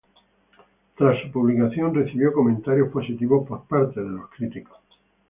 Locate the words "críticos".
4.31-4.79